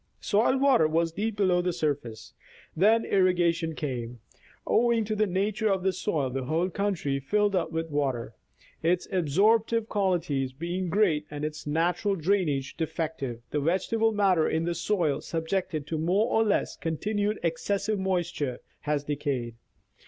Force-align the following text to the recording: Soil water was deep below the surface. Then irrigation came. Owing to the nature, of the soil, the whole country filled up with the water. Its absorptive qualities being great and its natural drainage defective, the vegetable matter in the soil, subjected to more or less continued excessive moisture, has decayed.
Soil 0.19 0.57
water 0.57 0.87
was 0.87 1.11
deep 1.11 1.35
below 1.35 1.61
the 1.61 1.71
surface. 1.71 2.33
Then 2.75 3.05
irrigation 3.05 3.75
came. 3.75 4.19
Owing 4.65 5.05
to 5.05 5.15
the 5.15 5.27
nature, 5.27 5.71
of 5.71 5.83
the 5.83 5.93
soil, 5.93 6.31
the 6.31 6.45
whole 6.45 6.71
country 6.71 7.19
filled 7.19 7.55
up 7.55 7.71
with 7.71 7.89
the 7.89 7.93
water. 7.95 8.33
Its 8.81 9.07
absorptive 9.11 9.87
qualities 9.87 10.53
being 10.53 10.89
great 10.89 11.27
and 11.29 11.45
its 11.45 11.67
natural 11.67 12.15
drainage 12.15 12.75
defective, 12.77 13.43
the 13.51 13.59
vegetable 13.59 14.11
matter 14.11 14.49
in 14.49 14.65
the 14.65 14.73
soil, 14.73 15.21
subjected 15.21 15.85
to 15.85 15.99
more 15.99 16.31
or 16.31 16.43
less 16.43 16.75
continued 16.75 17.39
excessive 17.43 17.99
moisture, 17.99 18.59
has 18.79 19.03
decayed. 19.03 19.53